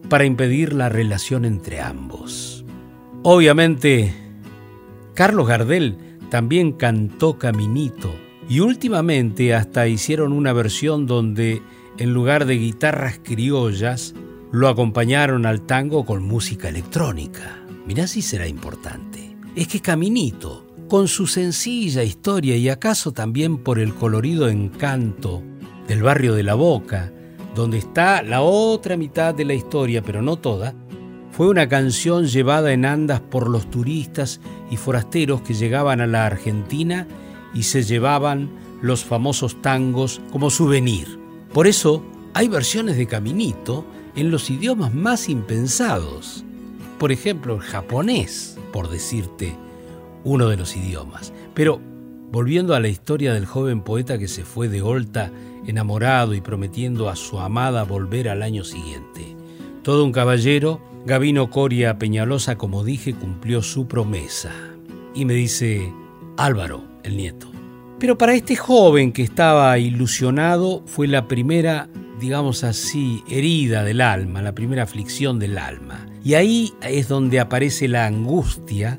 para 0.09 0.25
impedir 0.25 0.73
la 0.73 0.89
relación 0.89 1.45
entre 1.45 1.81
ambos. 1.81 2.65
Obviamente, 3.23 4.15
Carlos 5.15 5.49
Gardel 5.49 5.99
también 6.31 6.73
cantó 6.73 7.39
Caminito 7.39 8.15
y 8.49 8.61
últimamente 8.61 9.55
hasta 9.55 9.89
hicieron 9.89 10.33
una 10.33 10.53
versión 10.53 11.07
donde 11.07 11.61
en 11.99 12.15
lugar 12.15 12.47
de 12.47 12.57
guitarras 12.57 13.21
criollas 13.23 14.15
lo 14.51 14.69
acompañaron 14.69 15.47
al 15.47 15.63
tango 15.63 16.05
con 16.05 16.23
música 16.23 16.69
electrónica. 16.69 17.59
Mirá 17.87 18.07
si 18.07 18.23
será 18.23 18.47
importante. 18.47 19.37
Es 19.55 19.69
que 19.69 19.81
Caminito, 19.81 20.67
con 20.89 21.09
su 21.09 21.27
sencilla 21.27 22.03
historia 22.03 22.57
y 22.57 22.69
acaso 22.69 23.13
también 23.13 23.59
por 23.59 23.79
el 23.79 23.95
colorido 23.95 24.49
encanto 24.49 25.43
del 25.87 26.03
barrio 26.03 26.35
de 26.35 26.43
La 26.43 26.55
Boca, 26.55 27.13
donde 27.55 27.79
está 27.79 28.23
la 28.23 28.41
otra 28.41 28.97
mitad 28.97 29.35
de 29.35 29.45
la 29.45 29.55
historia, 29.55 30.03
pero 30.03 30.23
no 30.23 30.37
toda, 30.37 30.75
fue 31.31 31.49
una 31.49 31.69
canción 31.69 32.27
llevada 32.27 32.73
en 32.73 32.85
andas 32.85 33.21
por 33.21 33.49
los 33.49 33.71
turistas 33.71 34.41
y 34.71 34.77
forasteros 34.77 35.43
que 35.43 35.55
llegaban 35.55 36.01
a 36.01 36.07
la 36.07 36.27
Argentina 36.27 37.07
y 37.55 37.65
se 37.65 37.83
llevaban 37.83 38.51
los 38.81 39.05
famosos 39.05 39.61
tangos 39.61 40.21
como 40.33 40.51
souvenir. 40.51 41.19
Por 41.53 41.67
eso 41.67 42.03
hay 42.35 42.49
versiones 42.49 42.97
de 42.97 43.07
Caminito 43.07 43.85
en 44.19 44.33
los 44.33 44.51
idiomas 44.51 44.93
más 44.93 45.29
impensados. 45.29 46.45
Por 46.99 47.13
ejemplo, 47.13 47.55
el 47.55 47.61
japonés, 47.61 48.59
por 48.73 48.91
decirte 48.91 49.55
uno 50.25 50.49
de 50.49 50.57
los 50.57 50.77
idiomas. 50.77 51.33
Pero 51.55 51.81
volviendo 52.33 52.75
a 52.75 52.81
la 52.81 52.89
historia 52.89 53.33
del 53.33 53.47
joven 53.47 53.83
poeta 53.83 54.19
que 54.19 54.27
se 54.27 54.45
fue 54.45 54.69
de 54.69 54.83
Olta 54.83 55.31
enamorado 55.69 56.35
y 56.35 56.41
prometiendo 56.41 57.09
a 57.09 57.15
su 57.15 57.39
amada 57.39 57.85
volver 57.85 58.29
al 58.29 58.43
año 58.43 58.65
siguiente. 58.65 59.37
Todo 59.85 60.05
un 60.05 60.11
caballero, 60.11 60.81
Gavino 61.07 61.49
Coria 61.49 61.97
Peñalosa, 61.99 62.59
como 62.59 62.83
dije, 62.83 63.15
cumplió 63.15 63.63
su 63.63 63.87
promesa. 63.87 64.51
Y 65.15 65.27
me 65.27 65.35
dice, 65.35 65.93
Álvaro, 66.37 66.83
el 67.05 67.17
nieto. 67.17 67.53
Pero 68.01 68.19
para 68.19 68.35
este 68.35 68.57
joven 68.57 69.13
que 69.13 69.23
estaba 69.23 69.79
ilusionado 69.79 70.83
fue 70.87 71.07
la 71.07 71.29
primera, 71.29 71.89
digamos 72.21 72.65
así, 72.65 73.23
herida 73.29 73.85
del 73.85 74.01
alma, 74.01 74.43
la 74.43 74.55
primera 74.55 74.83
aflicción 74.83 75.39
del 75.39 75.59
alma. 75.59 76.07
Y 76.25 76.35
ahí 76.35 76.73
es 76.83 77.09
donde 77.09 77.41
aparece 77.41 77.89
la 77.89 78.07
angustia 78.07 78.99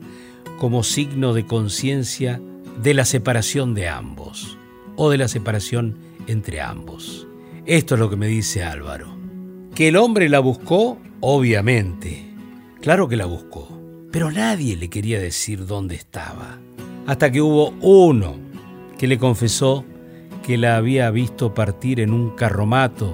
como 0.57 0.83
signo 0.83 1.33
de 1.33 1.45
conciencia 1.45 2.41
de 2.81 2.93
la 2.93 3.05
separación 3.05 3.73
de 3.73 3.87
ambos, 3.87 4.57
o 4.95 5.09
de 5.09 5.17
la 5.17 5.27
separación 5.27 5.97
entre 6.27 6.61
ambos. 6.61 7.27
Esto 7.65 7.95
es 7.95 7.99
lo 7.99 8.09
que 8.09 8.15
me 8.15 8.27
dice 8.27 8.63
Álvaro. 8.63 9.15
Que 9.75 9.89
el 9.89 9.97
hombre 9.97 10.29
la 10.29 10.39
buscó, 10.39 10.97
obviamente. 11.19 12.25
Claro 12.81 13.07
que 13.07 13.15
la 13.15 13.25
buscó, 13.25 13.79
pero 14.11 14.31
nadie 14.31 14.75
le 14.75 14.89
quería 14.89 15.19
decir 15.19 15.65
dónde 15.65 15.95
estaba. 15.95 16.59
Hasta 17.05 17.31
que 17.31 17.41
hubo 17.41 17.69
uno 17.81 18.37
que 18.97 19.07
le 19.07 19.17
confesó 19.17 19.85
que 20.49 20.57
la 20.57 20.77
había 20.77 21.11
visto 21.11 21.53
partir 21.53 21.99
en 21.99 22.11
un 22.11 22.31
carromato 22.31 23.13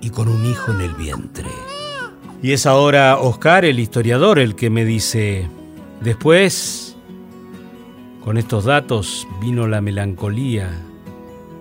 y 0.00 0.08
con 0.08 0.26
un 0.26 0.46
hijo 0.46 0.72
en 0.72 0.80
el 0.80 0.94
vientre. 0.94 1.50
Y 2.42 2.52
es 2.52 2.64
ahora 2.64 3.18
Oscar, 3.18 3.66
el 3.66 3.78
historiador, 3.78 4.38
el 4.38 4.54
que 4.54 4.70
me 4.70 4.86
dice, 4.86 5.46
después, 6.00 6.96
con 8.24 8.38
estos 8.38 8.64
datos 8.64 9.28
vino 9.38 9.68
la 9.68 9.82
melancolía 9.82 10.70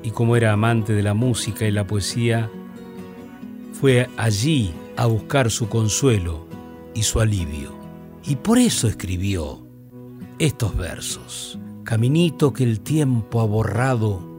y 0.02 0.12
como 0.12 0.38
era 0.38 0.54
amante 0.54 0.94
de 0.94 1.04
la 1.04 1.14
música 1.14 1.68
y 1.68 1.72
la 1.72 1.86
poesía, 1.86 2.50
fue 3.74 4.08
allí 4.16 4.74
a 4.96 5.08
buscar 5.08 5.52
su 5.52 5.68
consuelo 5.68 6.48
y 6.94 7.04
su 7.04 7.20
alivio. 7.20 7.74
Y 8.24 8.38
por 8.38 8.58
eso 8.58 8.88
escribió 8.88 9.68
estos 10.40 10.78
versos. 10.78 11.60
Caminito 11.84 12.54
que 12.54 12.64
el 12.64 12.80
tiempo 12.80 13.42
ha 13.42 13.46
borrado, 13.46 14.32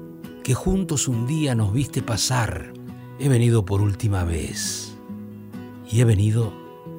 que 0.44 0.52
juntos 0.52 1.08
un 1.08 1.26
día 1.26 1.54
nos 1.54 1.72
viste 1.72 2.02
pasar, 2.02 2.74
he 3.18 3.30
venido 3.30 3.64
por 3.64 3.80
última 3.80 4.24
vez 4.24 4.94
y 5.90 6.02
he 6.02 6.04
venido 6.04 6.52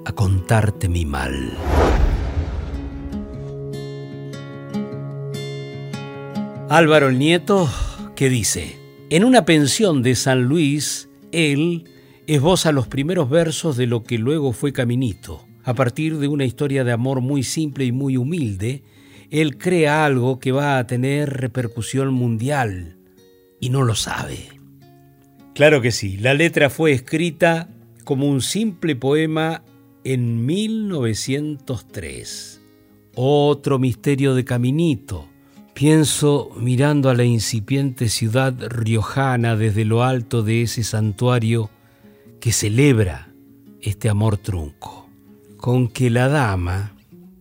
a 0.03 0.13
contarte 0.13 0.89
mi 0.89 1.05
mal. 1.05 1.55
Álvaro 6.69 7.09
el 7.09 7.19
Nieto, 7.19 7.69
¿qué 8.15 8.29
dice? 8.29 8.79
En 9.11 9.23
una 9.23 9.45
pensión 9.45 10.01
de 10.01 10.15
San 10.15 10.45
Luis, 10.45 11.07
él 11.31 11.87
esboza 12.25 12.71
los 12.71 12.87
primeros 12.87 13.29
versos 13.29 13.77
de 13.77 13.85
lo 13.85 14.01
que 14.03 14.17
luego 14.17 14.53
fue 14.53 14.73
Caminito, 14.73 15.45
a 15.63 15.75
partir 15.75 16.17
de 16.17 16.27
una 16.27 16.45
historia 16.45 16.83
de 16.83 16.93
amor 16.93 17.21
muy 17.21 17.43
simple 17.43 17.85
y 17.85 17.91
muy 17.91 18.17
humilde, 18.17 18.81
él 19.29 19.59
crea 19.59 20.03
algo 20.03 20.39
que 20.39 20.51
va 20.51 20.79
a 20.79 20.87
tener 20.87 21.29
repercusión 21.29 22.11
mundial 22.11 22.94
y 23.65 23.69
no 23.69 23.81
lo 23.81 23.95
sabe. 23.95 24.37
Claro 25.55 25.81
que 25.81 25.91
sí, 25.91 26.17
la 26.17 26.35
letra 26.35 26.69
fue 26.69 26.91
escrita 26.91 27.67
como 28.03 28.29
un 28.29 28.43
simple 28.43 28.95
poema 28.95 29.63
en 30.03 30.45
1903. 30.45 32.61
Otro 33.15 33.79
misterio 33.79 34.35
de 34.35 34.45
Caminito. 34.45 35.27
Pienso 35.73 36.51
mirando 36.57 37.09
a 37.09 37.15
la 37.15 37.23
incipiente 37.23 38.09
ciudad 38.09 38.53
riojana 38.69 39.55
desde 39.55 39.83
lo 39.83 40.03
alto 40.03 40.43
de 40.43 40.61
ese 40.61 40.83
santuario 40.83 41.71
que 42.39 42.51
celebra 42.51 43.33
este 43.81 44.09
amor 44.09 44.37
trunco. 44.37 45.09
Con 45.57 45.87
que 45.87 46.11
la 46.11 46.27
dama 46.27 46.93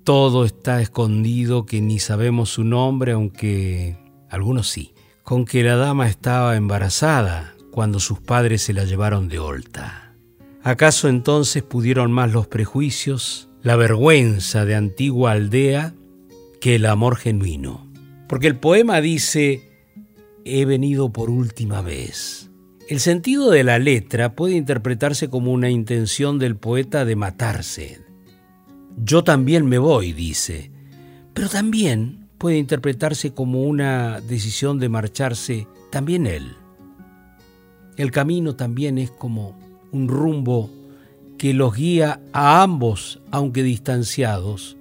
todo 0.04 0.46
está 0.46 0.80
escondido, 0.80 1.66
que 1.66 1.82
ni 1.82 1.98
sabemos 1.98 2.48
su 2.48 2.64
nombre, 2.64 3.12
aunque 3.12 3.98
algunos 4.30 4.68
sí. 4.68 4.93
Con 5.24 5.44
que 5.44 5.64
la 5.64 5.74
dama 5.76 6.08
estaba 6.08 6.56
embarazada 6.56 7.56
cuando 7.72 7.98
sus 7.98 8.20
padres 8.20 8.62
se 8.62 8.72
la 8.72 8.84
llevaron 8.84 9.28
de 9.28 9.40
Olta. 9.40 10.14
¿Acaso 10.62 11.08
entonces 11.08 11.62
pudieron 11.64 12.12
más 12.12 12.32
los 12.32 12.46
prejuicios, 12.46 13.48
la 13.62 13.74
vergüenza 13.74 14.64
de 14.64 14.76
antigua 14.76 15.32
aldea, 15.32 15.94
que 16.60 16.76
el 16.76 16.86
amor 16.86 17.16
genuino? 17.16 17.90
Porque 18.28 18.46
el 18.46 18.56
poema 18.56 19.00
dice, 19.00 19.68
he 20.44 20.64
venido 20.64 21.12
por 21.12 21.30
última 21.30 21.82
vez. 21.82 22.50
El 22.88 23.00
sentido 23.00 23.50
de 23.50 23.64
la 23.64 23.80
letra 23.80 24.36
puede 24.36 24.54
interpretarse 24.54 25.28
como 25.28 25.52
una 25.52 25.70
intención 25.70 26.38
del 26.38 26.56
poeta 26.56 27.04
de 27.04 27.16
matarse, 27.16 28.04
yo 28.96 29.24
también 29.24 29.66
me 29.66 29.78
voy, 29.78 30.12
dice, 30.12 30.70
pero 31.32 31.48
también 31.48 32.23
puede 32.38 32.58
interpretarse 32.58 33.32
como 33.32 33.62
una 33.62 34.20
decisión 34.20 34.78
de 34.78 34.88
marcharse 34.88 35.66
también 35.90 36.26
él. 36.26 36.56
El 37.96 38.10
camino 38.10 38.56
también 38.56 38.98
es 38.98 39.10
como 39.10 39.58
un 39.92 40.08
rumbo 40.08 40.70
que 41.38 41.54
los 41.54 41.74
guía 41.74 42.20
a 42.32 42.62
ambos, 42.62 43.20
aunque 43.30 43.62
distanciados, 43.62 44.76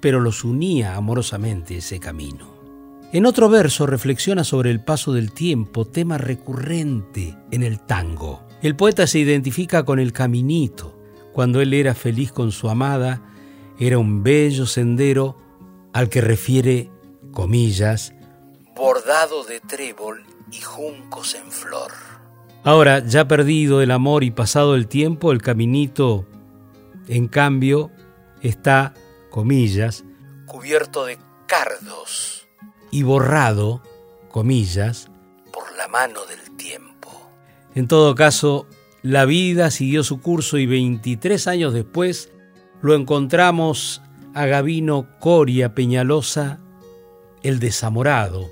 pero 0.00 0.20
los 0.20 0.44
unía 0.44 0.96
amorosamente 0.96 1.76
ese 1.78 1.98
camino. 1.98 2.52
En 3.12 3.26
otro 3.26 3.48
verso 3.48 3.86
reflexiona 3.86 4.42
sobre 4.42 4.70
el 4.70 4.80
paso 4.80 5.12
del 5.12 5.32
tiempo, 5.32 5.84
tema 5.84 6.16
recurrente 6.16 7.36
en 7.50 7.62
el 7.62 7.78
tango. 7.80 8.42
El 8.62 8.74
poeta 8.74 9.06
se 9.06 9.18
identifica 9.18 9.84
con 9.84 9.98
el 9.98 10.12
caminito, 10.12 10.98
cuando 11.32 11.60
él 11.60 11.74
era 11.74 11.94
feliz 11.94 12.32
con 12.32 12.52
su 12.52 12.70
amada, 12.70 13.22
era 13.78 13.98
un 13.98 14.22
bello 14.22 14.66
sendero 14.66 15.36
al 15.92 16.08
que 16.08 16.20
refiere, 16.20 16.90
comillas, 17.32 18.12
bordado 18.74 19.44
de 19.44 19.60
trébol 19.60 20.24
y 20.50 20.60
juncos 20.60 21.34
en 21.34 21.50
flor. 21.50 21.92
Ahora, 22.64 23.00
ya 23.00 23.26
perdido 23.26 23.82
el 23.82 23.90
amor 23.90 24.24
y 24.24 24.30
pasado 24.30 24.74
el 24.74 24.86
tiempo, 24.86 25.32
el 25.32 25.42
caminito 25.42 26.26
en 27.08 27.26
cambio, 27.28 27.90
está, 28.40 28.94
comillas, 29.30 30.04
cubierto 30.46 31.04
de 31.04 31.18
cardos 31.46 32.46
y 32.90 33.02
borrado, 33.02 33.82
comillas, 34.30 35.08
por 35.52 35.76
la 35.76 35.88
mano 35.88 36.20
del 36.26 36.56
tiempo. 36.56 37.10
En 37.74 37.88
todo 37.88 38.14
caso, 38.14 38.66
la 39.02 39.24
vida 39.24 39.70
siguió 39.70 40.04
su 40.04 40.20
curso 40.20 40.58
y 40.58 40.66
23 40.66 41.48
años 41.48 41.74
después 41.74 42.30
lo 42.80 42.94
encontramos 42.94 44.02
a 44.34 44.46
Gavino 44.46 45.08
Coria 45.18 45.74
Peñalosa, 45.74 46.60
el 47.42 47.58
desamorado, 47.58 48.48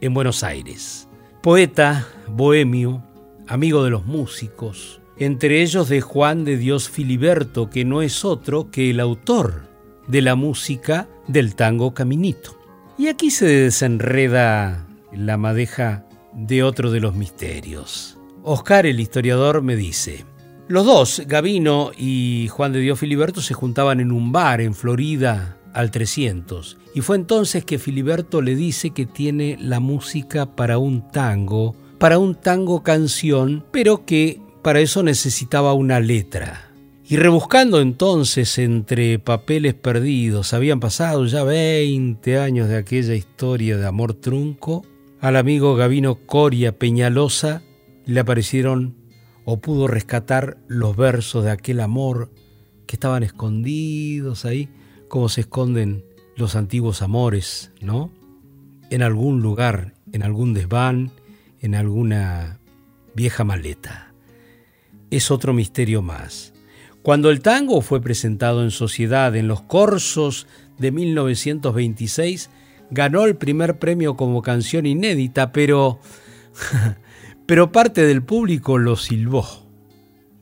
en 0.00 0.14
Buenos 0.14 0.44
Aires. 0.44 1.08
Poeta, 1.42 2.06
bohemio, 2.28 3.02
amigo 3.46 3.84
de 3.84 3.90
los 3.90 4.06
músicos, 4.06 5.00
entre 5.16 5.62
ellos 5.62 5.88
de 5.88 6.00
Juan 6.00 6.44
de 6.44 6.56
Dios 6.56 6.88
Filiberto, 6.88 7.70
que 7.70 7.84
no 7.84 8.02
es 8.02 8.24
otro 8.24 8.70
que 8.70 8.90
el 8.90 9.00
autor 9.00 9.68
de 10.06 10.22
la 10.22 10.34
música 10.34 11.08
del 11.26 11.54
tango 11.54 11.94
Caminito. 11.94 12.56
Y 12.96 13.08
aquí 13.08 13.30
se 13.30 13.46
desenreda 13.46 14.86
la 15.12 15.36
madeja 15.36 16.06
de 16.32 16.62
otro 16.62 16.90
de 16.90 17.00
los 17.00 17.14
misterios. 17.14 18.18
Oscar, 18.42 18.86
el 18.86 19.00
historiador, 19.00 19.62
me 19.62 19.76
dice, 19.76 20.24
los 20.68 20.84
dos, 20.84 21.22
Gavino 21.26 21.92
y 21.96 22.48
Juan 22.50 22.72
de 22.72 22.80
Dios 22.80 22.98
Filiberto, 22.98 23.40
se 23.40 23.54
juntaban 23.54 24.00
en 24.00 24.12
un 24.12 24.32
bar 24.32 24.60
en 24.60 24.74
Florida 24.74 25.58
al 25.72 25.90
300. 25.90 26.76
Y 26.94 27.00
fue 27.00 27.16
entonces 27.16 27.64
que 27.64 27.78
Filiberto 27.78 28.42
le 28.42 28.54
dice 28.54 28.90
que 28.90 29.06
tiene 29.06 29.56
la 29.60 29.80
música 29.80 30.56
para 30.56 30.78
un 30.78 31.10
tango, 31.10 31.74
para 31.98 32.18
un 32.18 32.34
tango 32.34 32.82
canción, 32.82 33.64
pero 33.70 34.04
que 34.04 34.40
para 34.62 34.80
eso 34.80 35.02
necesitaba 35.02 35.72
una 35.72 36.00
letra. 36.00 36.70
Y 37.10 37.16
rebuscando 37.16 37.80
entonces 37.80 38.58
entre 38.58 39.18
papeles 39.18 39.72
perdidos, 39.72 40.52
habían 40.52 40.80
pasado 40.80 41.24
ya 41.24 41.42
20 41.42 42.38
años 42.38 42.68
de 42.68 42.76
aquella 42.76 43.14
historia 43.14 43.78
de 43.78 43.86
amor 43.86 44.12
trunco, 44.12 44.84
al 45.20 45.36
amigo 45.36 45.74
Gavino 45.74 46.16
Coria 46.26 46.78
Peñalosa 46.78 47.62
le 48.04 48.20
aparecieron 48.20 48.97
o 49.50 49.62
pudo 49.62 49.88
rescatar 49.88 50.58
los 50.68 50.94
versos 50.94 51.42
de 51.42 51.50
aquel 51.50 51.80
amor 51.80 52.30
que 52.86 52.96
estaban 52.96 53.22
escondidos 53.22 54.44
ahí, 54.44 54.68
como 55.08 55.30
se 55.30 55.40
esconden 55.40 56.04
los 56.36 56.54
antiguos 56.54 57.00
amores, 57.00 57.72
¿no? 57.80 58.10
En 58.90 59.00
algún 59.00 59.40
lugar, 59.40 59.94
en 60.12 60.22
algún 60.22 60.52
desván, 60.52 61.12
en 61.60 61.74
alguna 61.74 62.60
vieja 63.14 63.42
maleta. 63.42 64.12
Es 65.10 65.30
otro 65.30 65.54
misterio 65.54 66.02
más. 66.02 66.52
Cuando 67.00 67.30
el 67.30 67.40
tango 67.40 67.80
fue 67.80 68.02
presentado 68.02 68.62
en 68.62 68.70
sociedad 68.70 69.34
en 69.34 69.48
los 69.48 69.62
corsos 69.62 70.46
de 70.76 70.92
1926, 70.92 72.50
ganó 72.90 73.24
el 73.24 73.36
primer 73.36 73.78
premio 73.78 74.14
como 74.14 74.42
canción 74.42 74.84
inédita, 74.84 75.52
pero 75.52 76.00
pero 77.48 77.72
parte 77.72 78.04
del 78.04 78.22
público 78.22 78.76
lo 78.76 78.94
silbó. 78.96 79.48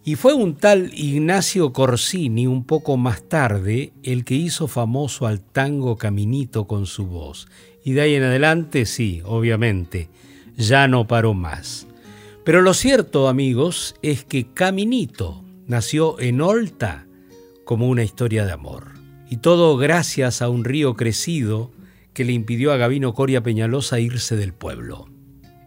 Y 0.02 0.16
fue 0.16 0.34
un 0.34 0.56
tal 0.56 0.90
Ignacio 0.92 1.72
Corsini 1.72 2.48
un 2.48 2.64
poco 2.64 2.96
más 2.96 3.22
tarde 3.22 3.92
el 4.02 4.25
que 4.25 4.34
hizo 4.34 4.66
famoso 4.66 5.28
al 5.28 5.40
tango 5.40 5.96
Caminito 5.98 6.66
con 6.66 6.84
su 6.86 7.06
voz. 7.06 7.46
Y 7.84 7.92
de 7.92 8.00
ahí 8.00 8.14
en 8.16 8.25
adelante, 8.25 8.86
sí, 8.86 9.22
obviamente, 9.25 10.08
ya 10.56 10.88
no 10.88 11.06
paró 11.06 11.32
más. 11.32 11.86
Pero 12.44 12.60
lo 12.60 12.75
cierto, 12.75 13.28
amigos, 13.28 13.94
es 14.02 14.25
que 14.25 14.52
Caminito 14.52 15.44
nació 15.68 16.18
en 16.18 16.40
Olta 16.40 17.06
como 17.64 17.88
una 17.88 18.02
historia 18.02 18.44
de 18.44 18.50
amor. 18.50 18.94
Y 19.30 19.36
todo 19.36 19.76
gracias 19.76 20.42
a 20.42 20.48
un 20.48 20.64
río 20.64 20.96
crecido 20.96 21.70
que 22.12 22.25
le 22.25 22.32
impidió 22.32 22.73
a 22.73 22.76
Gavino 22.76 23.14
Coria 23.14 23.45
Peñalosa 23.45 24.00
irse 24.00 24.34
del 24.34 24.52
pueblo. 24.52 25.06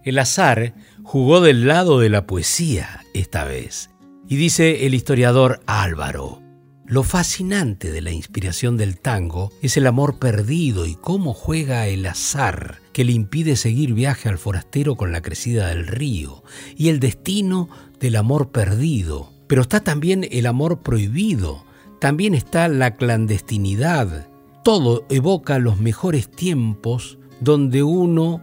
El 0.03 0.19
azar 0.19 0.73
jugó 1.03 1.41
del 1.41 1.67
lado 1.67 1.99
de 1.99 2.09
la 2.09 2.25
poesía 2.25 3.05
esta 3.13 3.43
vez. 3.43 3.89
Y 4.27 4.35
dice 4.35 4.85
el 4.85 4.93
historiador 4.93 5.61
Álvaro, 5.65 6.41
lo 6.89 7.03
fascinante 7.03 7.91
de 7.91 8.01
la 8.01 8.11
inspiración 8.11 8.75
del 8.75 8.99
tango 8.99 9.51
es 9.61 9.77
el 9.77 9.85
amor 9.85 10.17
perdido 10.17 10.87
y 10.87 10.95
cómo 10.95 11.35
juega 11.35 11.85
el 11.85 12.03
azar 12.07 12.79
que 12.93 13.03
le 13.03 13.11
impide 13.11 13.55
seguir 13.57 13.93
viaje 13.93 14.27
al 14.27 14.39
forastero 14.39 14.95
con 14.95 15.11
la 15.11 15.21
crecida 15.21 15.67
del 15.67 15.85
río, 15.85 16.43
y 16.75 16.89
el 16.89 16.99
destino 16.99 17.69
del 17.99 18.15
amor 18.15 18.49
perdido. 18.51 19.31
Pero 19.45 19.61
está 19.61 19.81
también 19.81 20.27
el 20.31 20.47
amor 20.47 20.81
prohibido, 20.81 21.63
también 21.99 22.33
está 22.33 22.67
la 22.67 22.95
clandestinidad. 22.95 24.27
Todo 24.63 25.05
evoca 25.09 25.59
los 25.59 25.79
mejores 25.79 26.31
tiempos 26.31 27.19
donde 27.39 27.83
uno 27.83 28.41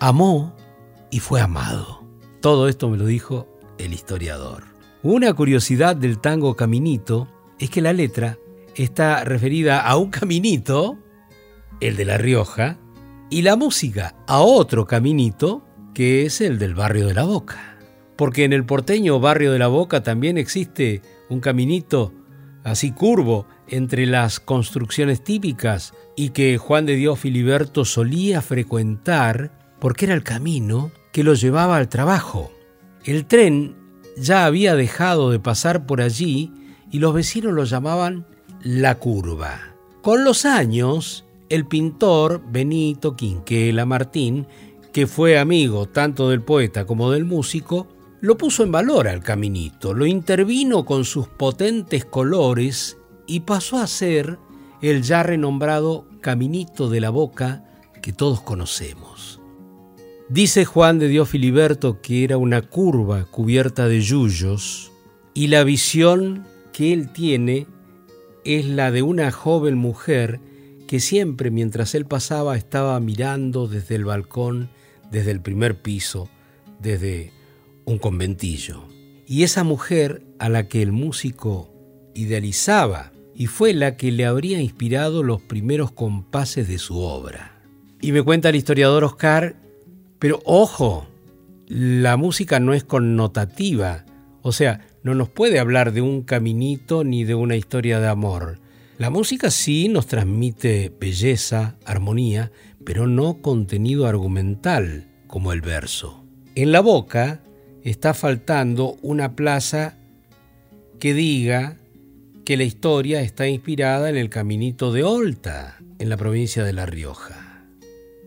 amó 0.00 0.56
y 1.12 1.20
fue 1.20 1.40
amado. 1.40 2.02
Todo 2.40 2.66
esto 2.66 2.88
me 2.88 2.96
lo 2.96 3.04
dijo 3.06 3.46
el 3.78 3.92
historiador. 3.92 4.64
Una 5.04 5.32
curiosidad 5.34 5.94
del 5.94 6.18
tango 6.18 6.56
Caminito 6.56 7.28
es 7.60 7.70
que 7.70 7.82
la 7.82 7.92
letra 7.92 8.38
está 8.74 9.22
referida 9.22 9.80
a 9.80 9.96
un 9.96 10.10
caminito, 10.10 10.98
el 11.80 11.96
de 11.96 12.04
La 12.06 12.16
Rioja, 12.18 12.78
y 13.30 13.42
la 13.42 13.56
música 13.56 14.16
a 14.26 14.40
otro 14.40 14.86
caminito, 14.86 15.64
que 15.94 16.24
es 16.24 16.40
el 16.40 16.58
del 16.58 16.74
barrio 16.74 17.06
de 17.06 17.14
la 17.14 17.24
Boca. 17.24 17.76
Porque 18.16 18.44
en 18.44 18.52
el 18.52 18.64
porteño 18.64 19.20
barrio 19.20 19.52
de 19.52 19.58
la 19.58 19.68
Boca 19.68 20.02
también 20.02 20.38
existe 20.38 21.02
un 21.28 21.40
caminito 21.40 22.12
así 22.64 22.92
curvo 22.92 23.46
entre 23.68 24.06
las 24.06 24.40
construcciones 24.40 25.22
típicas 25.22 25.92
y 26.16 26.30
que 26.30 26.56
Juan 26.58 26.86
de 26.86 26.94
Dios 26.94 27.18
Filiberto 27.18 27.84
solía 27.84 28.40
frecuentar 28.40 29.76
porque 29.78 30.04
era 30.04 30.14
el 30.14 30.22
camino 30.22 30.92
que 31.12 31.22
lo 31.22 31.34
llevaba 31.34 31.76
al 31.76 31.88
trabajo. 31.88 32.50
El 33.04 33.26
tren 33.26 33.76
ya 34.16 34.46
había 34.46 34.74
dejado 34.74 35.30
de 35.30 35.38
pasar 35.38 35.86
por 35.86 36.00
allí 36.00 36.52
y 36.90 36.98
los 36.98 37.14
vecinos 37.14 37.52
lo 37.52 37.64
llamaban 37.64 38.26
La 38.62 38.98
Curva. 38.98 39.60
Con 40.02 40.24
los 40.24 40.44
años, 40.44 41.24
el 41.48 41.66
pintor 41.66 42.42
Benito 42.50 43.14
Quinquela 43.14 43.86
Martín, 43.86 44.46
que 44.92 45.06
fue 45.06 45.38
amigo 45.38 45.86
tanto 45.86 46.28
del 46.28 46.42
poeta 46.42 46.86
como 46.86 47.10
del 47.10 47.24
músico, 47.24 47.88
lo 48.20 48.36
puso 48.36 48.62
en 48.62 48.72
valor 48.72 49.08
al 49.08 49.22
caminito, 49.22 49.94
lo 49.94 50.06
intervino 50.06 50.84
con 50.84 51.04
sus 51.04 51.28
potentes 51.28 52.04
colores 52.04 52.96
y 53.26 53.40
pasó 53.40 53.78
a 53.78 53.86
ser 53.86 54.38
el 54.80 55.02
ya 55.02 55.22
renombrado 55.22 56.06
Caminito 56.20 56.88
de 56.88 57.00
la 57.00 57.10
Boca 57.10 57.64
que 58.00 58.12
todos 58.12 58.40
conocemos. 58.40 59.11
Dice 60.32 60.64
Juan 60.64 60.98
de 60.98 61.08
Dios 61.08 61.28
Filiberto 61.28 62.00
que 62.00 62.24
era 62.24 62.38
una 62.38 62.62
curva 62.62 63.26
cubierta 63.26 63.86
de 63.86 64.00
yuyos 64.00 64.90
y 65.34 65.48
la 65.48 65.62
visión 65.62 66.46
que 66.72 66.94
él 66.94 67.12
tiene 67.12 67.66
es 68.42 68.64
la 68.64 68.90
de 68.90 69.02
una 69.02 69.30
joven 69.30 69.76
mujer 69.76 70.40
que 70.88 71.00
siempre 71.00 71.50
mientras 71.50 71.94
él 71.94 72.06
pasaba 72.06 72.56
estaba 72.56 72.98
mirando 72.98 73.68
desde 73.68 73.94
el 73.94 74.06
balcón, 74.06 74.70
desde 75.10 75.32
el 75.32 75.42
primer 75.42 75.82
piso, 75.82 76.30
desde 76.80 77.30
un 77.84 77.98
conventillo. 77.98 78.84
Y 79.26 79.42
esa 79.42 79.64
mujer 79.64 80.24
a 80.38 80.48
la 80.48 80.66
que 80.66 80.80
el 80.80 80.92
músico 80.92 81.70
idealizaba 82.14 83.12
y 83.34 83.48
fue 83.48 83.74
la 83.74 83.98
que 83.98 84.10
le 84.10 84.24
habría 84.24 84.62
inspirado 84.62 85.22
los 85.22 85.42
primeros 85.42 85.92
compases 85.92 86.68
de 86.68 86.78
su 86.78 87.00
obra. 87.00 87.62
Y 88.00 88.12
me 88.12 88.22
cuenta 88.22 88.48
el 88.48 88.56
historiador 88.56 89.04
Oscar 89.04 89.61
pero 90.22 90.40
ojo, 90.44 91.08
la 91.66 92.16
música 92.16 92.60
no 92.60 92.74
es 92.74 92.84
connotativa, 92.84 94.04
o 94.42 94.52
sea, 94.52 94.86
no 95.02 95.16
nos 95.16 95.28
puede 95.28 95.58
hablar 95.58 95.92
de 95.92 96.00
un 96.00 96.22
caminito 96.22 97.02
ni 97.02 97.24
de 97.24 97.34
una 97.34 97.56
historia 97.56 97.98
de 97.98 98.06
amor. 98.06 98.60
La 98.98 99.10
música 99.10 99.50
sí 99.50 99.88
nos 99.88 100.06
transmite 100.06 100.92
belleza, 101.00 101.74
armonía, 101.84 102.52
pero 102.84 103.08
no 103.08 103.42
contenido 103.42 104.06
argumental 104.06 105.08
como 105.26 105.52
el 105.52 105.60
verso. 105.60 106.24
En 106.54 106.70
la 106.70 106.78
boca 106.78 107.42
está 107.82 108.14
faltando 108.14 108.98
una 109.02 109.34
plaza 109.34 109.98
que 111.00 111.14
diga 111.14 111.78
que 112.44 112.56
la 112.56 112.62
historia 112.62 113.22
está 113.22 113.48
inspirada 113.48 114.08
en 114.08 114.16
el 114.16 114.30
caminito 114.30 114.92
de 114.92 115.02
Olta, 115.02 115.80
en 115.98 116.08
la 116.08 116.16
provincia 116.16 116.62
de 116.62 116.74
La 116.74 116.86
Rioja. 116.86 117.64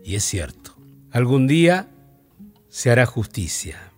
Y 0.04 0.16
es 0.16 0.24
cierto. 0.24 0.65
Algún 1.16 1.46
día 1.46 1.88
se 2.68 2.90
hará 2.90 3.06
justicia. 3.06 3.90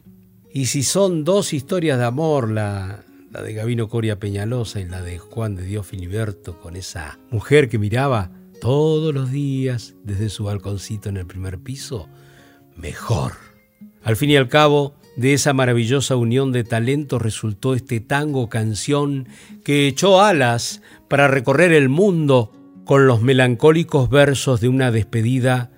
Y 0.54 0.66
si 0.66 0.84
son 0.84 1.24
dos 1.24 1.52
historias 1.52 1.98
de 1.98 2.04
amor, 2.04 2.48
la, 2.48 3.00
de 3.42 3.54
Gavino 3.54 3.88
Coria 3.88 4.20
Peñalosa 4.20 4.78
y 4.78 4.84
la 4.84 5.02
de 5.02 5.18
Juan 5.18 5.56
de 5.56 5.64
Dios 5.64 5.84
Filiberto, 5.84 6.60
con 6.60 6.76
esa 6.76 7.18
mujer 7.32 7.68
que 7.68 7.76
miraba 7.76 8.30
todos 8.60 9.12
los 9.12 9.32
días 9.32 9.96
desde 10.04 10.28
su 10.28 10.44
balconcito 10.44 11.08
en 11.08 11.16
el 11.16 11.26
primer 11.26 11.58
piso, 11.58 12.08
mejor. 12.76 13.32
Al 14.04 14.14
fin 14.14 14.30
y 14.30 14.36
al 14.36 14.48
cabo, 14.48 14.94
De 15.16 15.32
esa 15.32 15.52
maravillosa 15.52 16.14
unión 16.14 16.52
de 16.52 16.62
talentos 16.62 17.20
resultó 17.20 17.74
este 17.74 17.98
tango 17.98 18.48
canción 18.48 19.26
que 19.64 19.88
echó 19.88 20.20
alas 20.22 20.82
para 21.08 21.26
recorrer 21.26 21.72
el 21.72 21.88
mundo 21.88 22.52
con 22.84 23.08
los 23.08 23.20
melancólicos 23.22 24.08
versos 24.08 24.60
de 24.60 24.68
una 24.68 24.92
despedida 24.92 25.72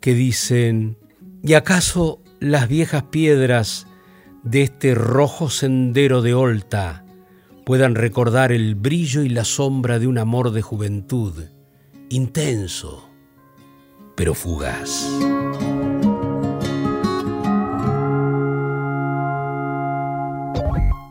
que 0.00 0.14
dicen, 0.14 0.98
¿y 1.42 1.54
acaso 1.54 2.22
las 2.40 2.68
viejas 2.68 3.04
piedras 3.04 3.86
de 4.42 4.62
este 4.62 4.94
rojo 4.94 5.50
sendero 5.50 6.22
de 6.22 6.34
Olta 6.34 7.04
puedan 7.66 7.94
recordar 7.94 8.52
el 8.52 8.74
brillo 8.74 9.22
y 9.22 9.28
la 9.28 9.44
sombra 9.44 9.98
de 9.98 10.06
un 10.06 10.18
amor 10.18 10.52
de 10.52 10.62
juventud, 10.62 11.44
intenso, 12.08 13.10
pero 14.16 14.34
fugaz? 14.34 15.06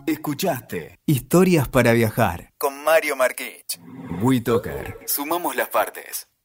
Escuchaste 0.08 1.00
Historias 1.06 1.68
para 1.68 1.94
Viajar 1.94 2.54
con 2.58 2.84
Mario 2.84 3.16
Marquich. 3.16 3.80
WeToker. 4.22 4.98
Sumamos 5.06 5.56
las 5.56 5.70
partes. 5.70 6.29